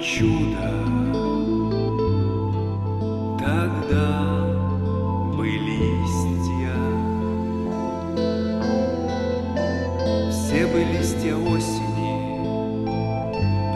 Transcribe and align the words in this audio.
чудо. 0.00 0.70
Тогда 3.38 4.46
были 5.36 5.60
листья, 6.02 6.76
все 10.30 10.66
бы 10.66 10.84
листья 10.92 11.36
осени 11.36 12.14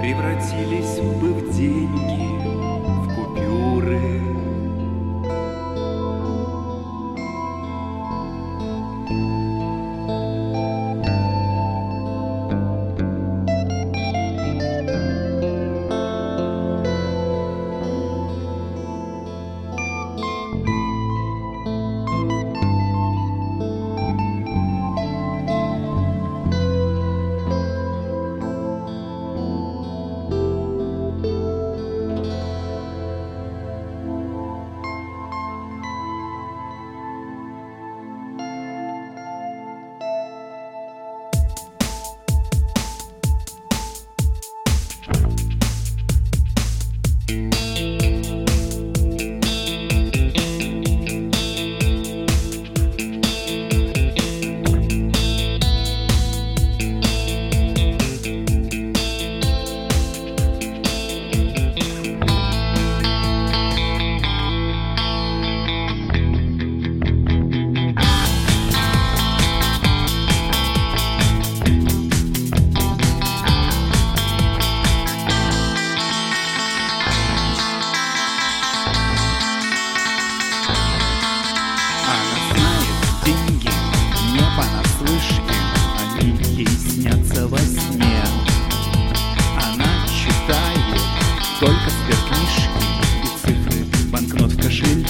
превратились 0.00 1.00
бы 1.20 1.32
в 1.32 1.56
деньги, 1.56 2.28
в 3.02 3.14
купюры. 3.14 4.37
Только 91.60 91.90
сберкнижки 91.90 92.70
и 93.24 93.26
цифры 93.40 93.84
банкнот 94.12 94.52
в 94.52 94.62
кошельке. 94.62 95.08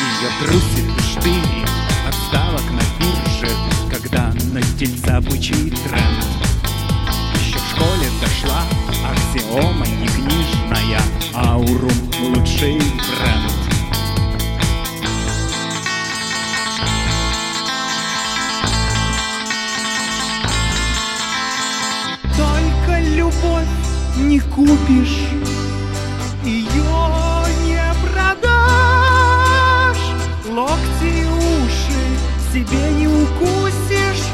Ее 0.00 0.30
трусит 0.40 1.00
штыри 1.00 1.64
от 2.06 2.14
ставок 2.14 2.70
на 2.72 2.82
бирже, 2.98 3.48
когда 3.90 4.34
на 4.52 4.60
тельца 4.78 5.20
бычий 5.22 5.70
тренд. 5.70 6.11
Купишь, 24.54 25.28
ее 26.44 27.46
не 27.64 27.82
продашь. 28.02 28.46
Локти 30.48 31.04
и 31.04 31.24
уши 31.24 32.02
себе 32.52 32.90
не 32.92 33.08
укусишь. 33.08 34.31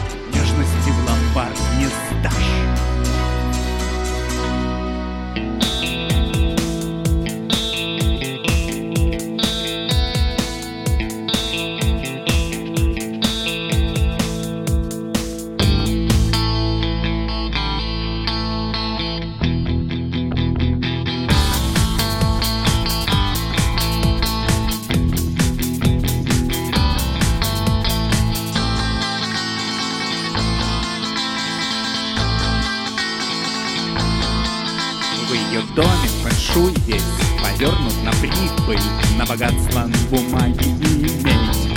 В 35.68 35.74
доме 35.74 36.08
фэншуй 36.22 36.74
весь 36.86 37.02
повернут 37.42 37.94
на 38.02 38.10
прибыль, 38.12 38.80
на 39.16 39.26
богатство 39.26 39.88
бумаги 40.10 40.64
и 40.64 41.22
медь. 41.22 41.68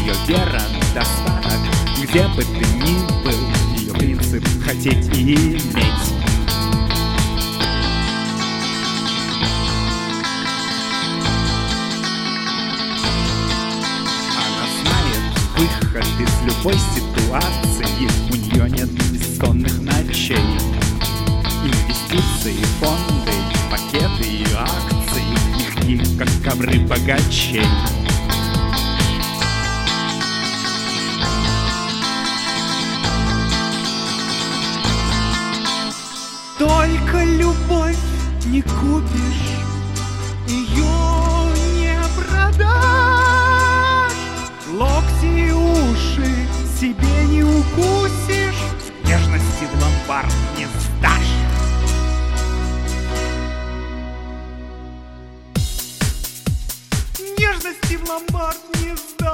Ее 0.00 0.14
вера 0.26 0.62
достаток, 0.94 1.60
где 2.02 2.26
бы 2.28 2.42
ты 2.42 2.64
ни 2.84 2.98
был, 3.24 3.40
ее 3.76 3.92
принцип 3.94 4.44
хотеть 4.64 5.08
и 5.16 5.34
иметь. 5.34 6.12
Выход 15.56 16.06
из 16.18 16.32
любой 16.46 16.74
ситуации, 16.94 18.08
у 18.30 18.34
нее 18.34 18.70
нет 18.70 18.90
Инвестиции, 22.42 22.64
фонды, 22.80 23.32
пакеты 23.70 24.24
и 24.24 24.44
акции. 24.54 25.22
Мягкие, 25.58 26.18
как 26.18 26.28
ковры 26.42 26.80
богачей 26.80 27.62
Только 36.58 37.24
любовь 37.24 37.96
не 38.46 38.62
купишь, 38.62 39.51
ломбард 58.08 58.60
не 58.80 58.96
сдал. 58.96 59.31